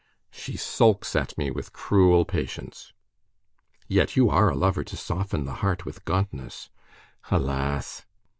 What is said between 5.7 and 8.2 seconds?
with gauntness." "Alas!"